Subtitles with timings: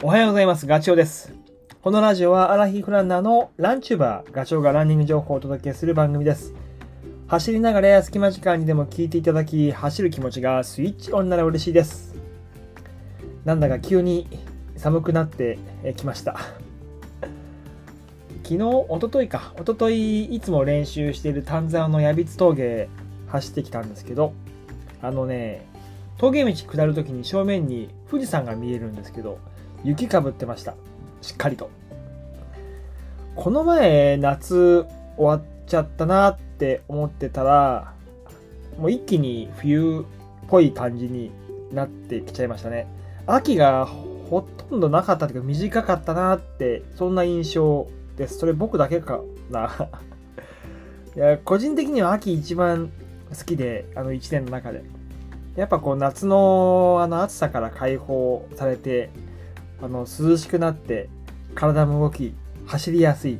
[0.00, 0.64] おはようございます。
[0.68, 1.34] ガチョウです。
[1.82, 6.54] このラジオはアラヒフランナーのランチューバー、ガチョウがランニング情報をお届けする番組です。
[7.26, 12.14] 走りながらや隙間時間にでも聞いていただき、走る気持ちがスイッチオンなら嬉しいです。
[13.44, 14.28] なんだか急に
[14.76, 15.58] 寒くなって
[15.96, 16.38] きました。
[18.44, 22.88] 昨日、おとといか、おとといいつも練習している丹沢の矢櫃峠
[23.26, 24.32] 走ってきたんですけど、
[25.02, 25.66] あのね、
[26.18, 29.40] 峠道下るときに正面に富士山が見えるんですけど、
[29.84, 30.74] 雪かぶってました。
[31.20, 31.70] しっかりと。
[33.36, 34.84] この前、夏
[35.16, 37.92] 終わっちゃったなって思ってたら、
[38.78, 41.30] もう一気に冬っぽい感じに
[41.72, 42.86] なってきちゃいましたね。
[43.26, 48.38] 秋がほとんどなかったというか短かったなって、そんな印象です。
[48.38, 49.20] それ僕だけか
[49.50, 49.70] な。
[51.16, 52.90] いや、個人的には秋一番
[53.36, 54.82] 好きで、あの一年の中で。
[55.56, 59.10] やっぱこう夏のあの暑さから解放されて、
[59.82, 61.08] あの涼しくなって
[61.54, 62.34] 体も動き
[62.66, 63.38] 走りやすい。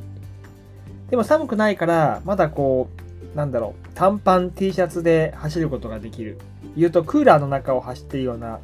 [1.09, 2.89] でも寒くないからまだこ
[3.33, 6.39] うなんだろう短パン T シャツで走ることができる。
[6.75, 8.59] 言うとクーラーの中を走ってるような、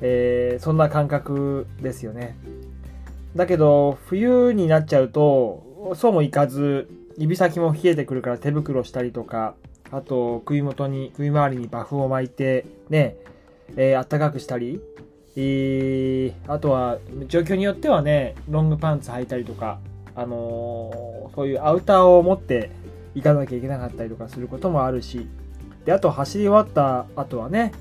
[0.00, 2.36] えーそんな感覚ですよね。
[3.36, 9.54] だけど冬になっちゃうとそうもいかず指先も冷えてくるから手袋したりとか
[9.90, 13.16] あと首元に首周りにバフを巻いてね
[13.76, 14.80] えー、暖かくしたり
[15.36, 19.78] え、あとは状況によってはねロングパンツ履いたりとか、
[20.14, 22.70] あのーそういうアウターを持って
[23.14, 25.26] 行かなきゃいけなかったりとかすることもあるし
[25.84, 27.72] であと走り終わった後はね、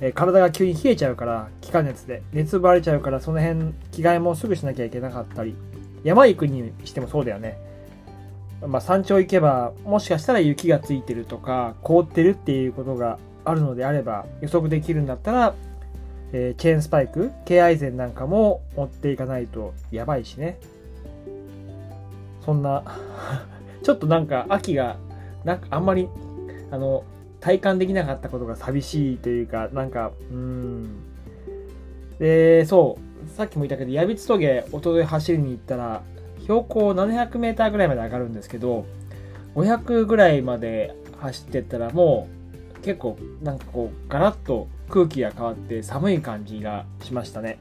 [0.00, 5.56] え体が急に冷えちゃうから気化熱で熱奪われちゃうからその辺着替えもすぐしなきゃいけなかったり
[6.04, 7.58] 山行くにしてもそうだよね。
[8.66, 15.54] まあ、山頂行けばもしかしたら雪がついてるとか凍ってるっていうことがあるのであれば予測できるんだったら
[16.32, 20.58] えーチェーンスパイク、K アイゼンなんかも持っていかないとやばいしね。
[22.44, 22.82] そんな、
[23.82, 24.96] ちょっとなんか秋が、
[25.44, 26.08] なんかあんまり、
[26.70, 27.04] あの、
[27.40, 30.88] 体感できなかったことが寂しいというか、なんか、うん。
[32.18, 36.02] で、そう、さっきも言ったけど、矢櫃峠、おととい走りに行ったら、
[36.42, 38.84] 標高700メーターぐらいまで上がるんですけど、
[39.54, 42.28] 500ぐらいまで走ってったらも
[42.78, 47.58] う、結構なんかこうガラッと空気が変わって寒い感じがしましたね。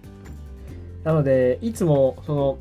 [1.06, 2.58] なのでいつもその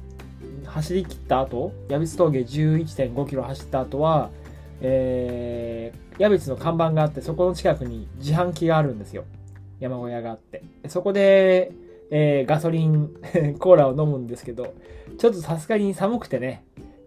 [0.64, 4.30] 走り切った後矢櫃峠11.5キロ走った後は
[4.82, 9.24] えー、矢櫃の看板があってそこの近くに自販機があるんですよ。
[9.78, 10.62] 山小屋があって。
[10.88, 11.72] そこで、
[12.10, 13.10] えーガソリン
[13.58, 14.74] コーラを飲むんですけど
[15.18, 16.64] ちょっとさすがに寒くてね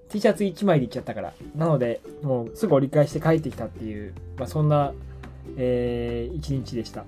[0.09, 1.33] T シャツ1枚で行っちゃったから。
[1.55, 4.93] なのでもうすぐ折り返して帰ってきたっていう、まあ、そんな
[5.57, 7.05] えー一日でした。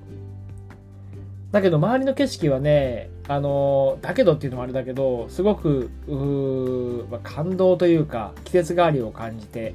[1.56, 5.90] だけど周りの景色はね、あのだけどっていうのもあれだけど、すごく、
[7.10, 9.74] まあ感動というか、季節変わりを感じて、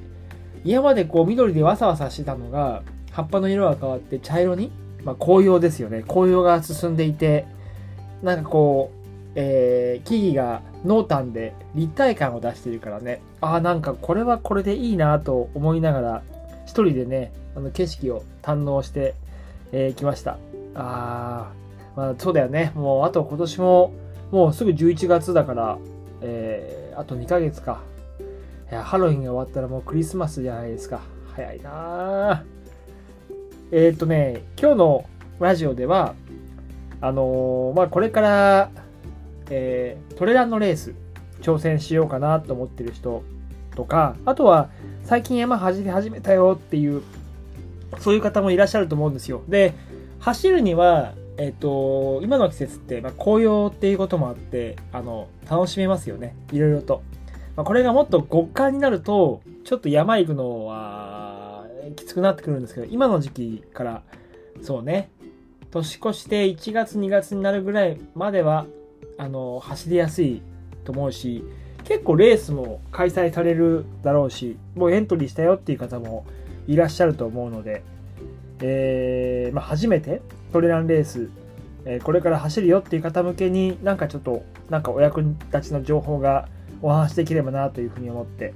[0.63, 2.83] 今までこう緑でわさわさしてたのが、
[3.13, 4.71] 葉っぱの色が変わって茶色に、
[5.05, 6.03] まあ、紅葉ですよね。
[6.03, 7.47] 紅葉が進んでいて、
[8.23, 16.23] なんかこう、えー木々が濃淡で立体感を出してるからね、ああ、なんかこれはこれでいいなと思いながら、
[16.67, 19.15] 一人でね、あの景色を堪能して
[19.71, 20.37] き、えー来ました。
[20.75, 21.60] あー、
[21.97, 22.73] まあそうだよね。
[22.75, 23.93] もうあと今年も、
[24.31, 25.79] もうすぐ11月だから、
[26.23, 27.81] えーあと2ヶ月か。
[28.71, 31.01] いや、ハロウィンが終わったらもうクリスマスじゃないですか。
[31.35, 32.61] 早いなー
[33.73, 35.05] えーっとね、今日の
[35.39, 36.15] ラジオでは、
[37.01, 38.71] あのーまあこれから、
[39.49, 40.95] えートレランのレース
[41.41, 43.23] 挑戦しようかなと思ってる人
[43.75, 44.69] とか、あとは
[45.05, 47.03] 最近山走り始めたよっていう、
[47.99, 49.43] そういう方もいらっしゃると思うんですよ。
[49.49, 49.73] で、
[50.19, 56.37] 走るには、えっ、と、今の季節って、まあ、紅葉っていうこともあって、あの、楽しめますよね。
[56.53, 57.03] いろいろと。
[57.57, 61.65] まあ、これがもっと極寒になると、ちょっと山行くのは、
[61.97, 64.03] きつくなってくるんですけど、今の時期から、
[64.61, 65.09] そうね、
[65.71, 68.67] 年越して1月2月になるぐらいまでは、
[69.17, 70.43] あの、走りやすい
[70.85, 71.43] と思うし、
[71.85, 76.27] 結構レースも開催されるだろうし、もうエントリーしたよっていう方も
[76.67, 77.83] いらっしゃると思うので、
[78.63, 80.23] えーまあ、初めて
[80.53, 81.31] トレランレース、
[81.85, 86.49] えーこれから走るよっていう方向けになんかちょっとなんかお役立ちの情報が
[86.83, 88.55] お話しできればなというふうに思って。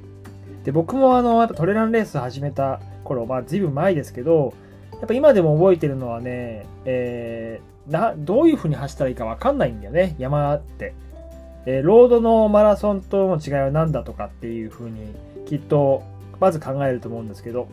[0.65, 4.55] で僕もあのやっぱトレランレース始めた頃まあ随分前ですけど
[4.93, 10.95] やっぱ今でも覚えてるのはね、えーなどういうふうに走ったらいいか分かんないんだよね山って、
[11.67, 15.15] えロードのマラソンとの違いは何だとかっていうふうに
[15.47, 16.03] きっと
[16.41, 17.69] まず考えると思うんですけど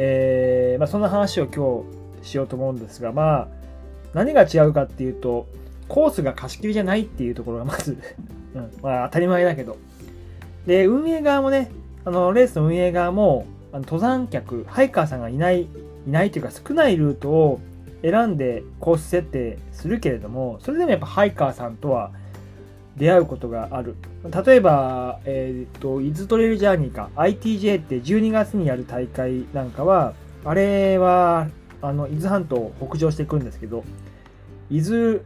[0.00, 1.82] えーまあ、そんな話を今
[2.22, 3.48] 日しようと思うんですが、まあ、
[4.14, 5.48] 何が違うかっていうと、
[5.88, 7.98] コースが貸し切りじゃないっていうところがまず
[8.54, 9.76] うんまあ、当たり前だけど。
[10.66, 11.70] で、運営側もね、
[12.04, 15.68] あのレースの運営側も、あの登山客、ハイカーさんがいない、い
[16.06, 17.60] ないというか少ないルートを
[18.02, 22.12] 選んでコース設定するけれども、それでもやっぱハイカーさんとは
[22.98, 23.96] 出会うことがある。
[24.44, 30.14] 例えば、えっ、ー、と、伊豆トレイルジャーニーか、ITJ って12月にやる大会なんかは、
[30.44, 31.48] あれは、
[31.80, 33.84] あの、伊豆半島を北上していくんですけど、
[34.70, 35.20] 伊豆、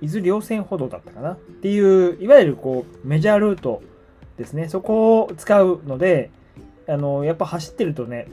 [0.00, 1.32] 伊豆稜線歩道だったかな？
[1.32, 3.82] っていう、いわゆるこう、メジャールート
[4.36, 4.68] ですね。
[4.68, 6.30] そこを使うので、
[6.88, 8.26] あの、やっぱ走ってるとね、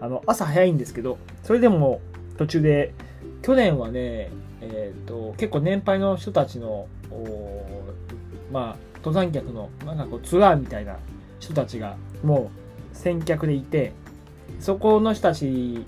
[0.00, 2.00] あの、朝早いんですけど、それでも
[2.36, 2.92] 途中で、
[3.40, 4.30] 去年はね、
[4.60, 6.86] えっ、ー、と、結構年配の人たちの、
[8.52, 10.96] まあ、登山客の、なんかこう、ツアーみたいな
[11.40, 12.50] 人たちが、も
[12.92, 13.92] う、先客でいて、
[14.60, 15.84] そこの人たち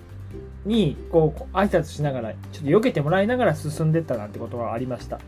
[0.65, 5.21] に、こう、挨拶しながら、ちょっと避けてもらいながら進んでったなんてことがありました。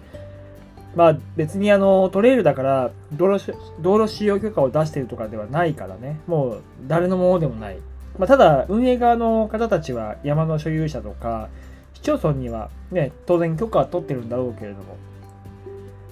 [0.97, 7.77] まあ別にあのトレイルだから道路道路使用許可を出してるとかではないからね、もう誰のものでもない。
[8.19, 11.51] まあ、ただ運営側の方たちは山の所有者とか
[11.93, 14.97] 市町村にはね、当然許可は取ってるんだろうけれども。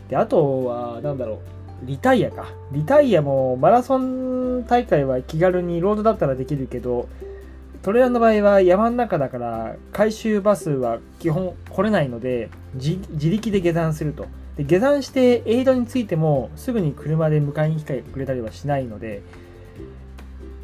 [0.09, 1.41] で、あとは、なんだろ
[1.83, 2.47] う、リタイアか。
[2.73, 7.09] リタイアもマラソン大会は気軽にロードだったらできるけど、
[7.83, 14.27] トレーラーの場合は山の中だから回収バスは基本来れないので自力で下山すると。
[14.57, 19.21] で下山してエイドについてもすぐに車で迎えに来てくれたりはしないので、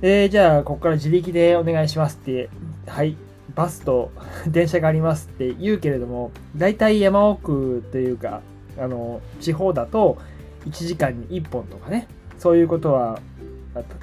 [0.01, 2.49] え、じゃあここから自力でお願いしますって、
[2.87, 3.17] はい、
[3.55, 4.13] バスと
[4.47, 8.41] 電車がありますって言うけれども、大体山奥というか、
[8.79, 10.19] あの、地方だと
[10.67, 12.09] 1時間に1本とかね、
[12.39, 13.21] そういうことは、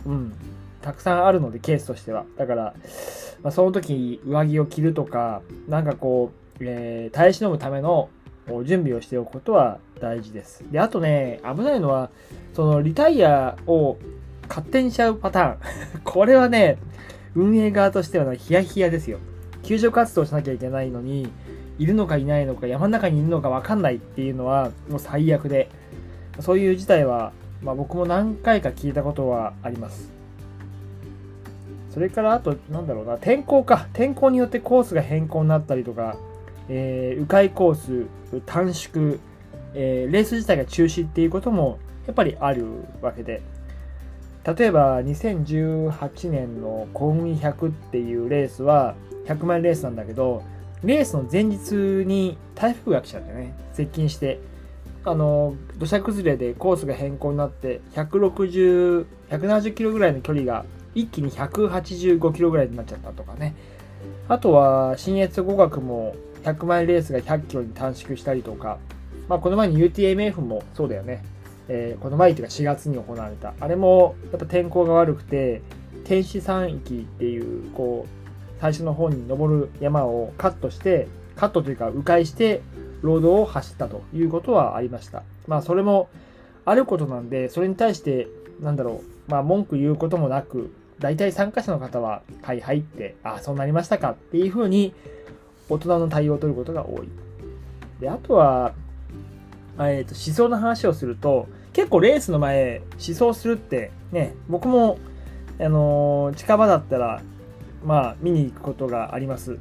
[0.06, 0.34] うん、
[0.82, 2.26] たくさんあるので、ケースとしては。
[2.38, 2.74] だから、
[3.44, 8.10] まあ、その時上着を着るとか、なんかこう、えー、耐え忍ぶための
[8.64, 10.64] 準備をしておくことは大事です。
[10.72, 12.10] で、あとね、危ないのは、
[12.54, 13.98] そのリタイアを
[14.48, 15.58] 勝手にしちゃうパターン。
[16.04, 16.78] これはね、
[17.36, 19.20] 運営側としてはヒヤヒヤですよ。
[19.64, 21.30] 救助活動しなきゃいけないのに、
[21.80, 25.70] いるのかいないのか、山の中にいるのか分かんないっていうのは、もう最悪で、
[26.40, 27.32] そういう事態は、
[27.62, 30.12] まあ、僕も何回か聞いたことはあります。
[31.90, 33.88] それからあと、なんだろうな、天候か。
[33.94, 36.18] 天候によってコースが変更になったりとか、
[36.70, 39.18] えー、迂回コース、短縮、
[39.74, 42.66] えー、レース自体が中止っていうこともやっぱりある
[43.02, 43.42] わけで、
[44.44, 48.96] 例えば2018年のコンウィ100っていうレースは
[49.26, 50.44] 100マイルレースなんだけど、
[50.84, 51.74] レースの前日
[52.06, 54.40] に台風が来ちゃってね、接近して、
[55.06, 63.56] あの、土砂崩れでコースが変更になって、160、170キロぐらいの距離が一気に185キロぐらいになっちゃったとかね。
[64.28, 68.78] あとは、新越語学も100マイレースが100キロに短縮したりとか、
[69.28, 71.24] まあ、この前に UTMF もそうだよね。
[71.70, 73.54] えー、この前というか4月に行われた。
[73.60, 75.62] あれも、やっぱ天候が悪くて、
[76.06, 78.27] 天使山域っていう、こう、
[78.60, 82.62] 最初の方に登る山をカットして、カットというか迂回して、
[83.02, 85.24] ロードを走ったということはありました。
[85.48, 86.10] まあ、それも
[86.66, 88.28] あることなんで、それに対して、
[88.60, 94.94] なんだろう、まあ、文句言うこともなく、大体参加者の方は、はいはいって、ああ、そうなりましたかっていうふうに、
[95.70, 97.10] 大人の対応を取ることが多い。
[98.00, 98.74] で、あとは、
[99.80, 104.98] えっ、ー、と、思想の話をすると、結構レースの前、思想するってね、僕も、
[105.60, 107.22] あのー、近場だったら、
[107.88, 109.58] まあ、見に行くことがあります。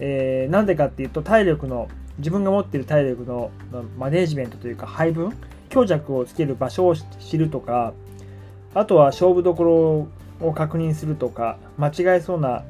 [0.00, 1.88] えー、なんでかっていうと、体力の、
[2.18, 3.50] 自分が持っている体力の
[3.96, 5.32] マネージメントというか配分、
[5.70, 7.94] 強弱をつける場所を知るとか、
[8.74, 10.08] あとは勝負どこ
[10.40, 12.64] ろを確認するとか、間違えそうな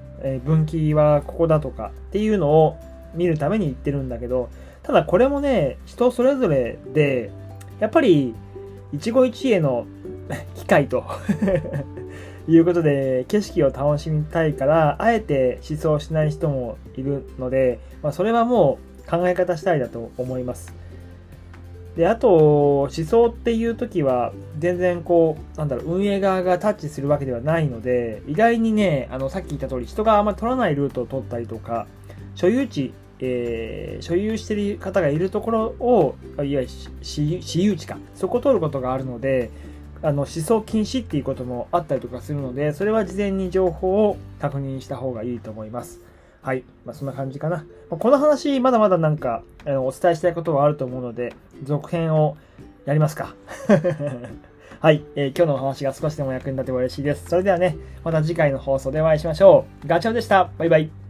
[0.44, 2.76] 分岐はここだとかっていうのを
[3.14, 4.48] 見るために行ってるんだけど、
[4.82, 7.30] ただこれもね、人それぞれで、
[7.80, 8.34] やっぱり
[8.92, 9.86] 一期一会の
[10.54, 11.04] 機会と
[12.48, 20.72] いうことで、景色を楽しみたいから、あえて思想しない人もいるので、まあ、それはもう考え方次第だと思います。
[21.96, 31.86] で、あと、思想っていう時は、全然こう、なんだろう、運営側がタッチするわけではないので、意外にね、あの、さっき言った通り、人があんまり取らないルートを取ったりとか、
[32.34, 36.68] 所有地、えー、所有してる方がいるところを、いわゆる
[37.02, 39.50] 私有地か、そこを取ることがあるので、
[40.02, 46.00] あの思想禁止っていうこともあったりとかするので、それは事前に情報を確認した方がいいと思います。
[46.42, 46.64] はい。
[46.84, 47.64] まあ、そんな感じかな。
[47.90, 52.36] この話、まだまだなんか、あのお伝えしたいことはあると思うので、続編を
[52.86, 53.34] やりますか。
[54.80, 57.28] はい、えー、今日のお話が少しでも役に立てば嬉しいです。
[57.28, 59.88] それではね、また次回の放送でお会いしましょう。
[59.88, 60.50] ガチャオでした。
[60.56, 61.07] バイバイ。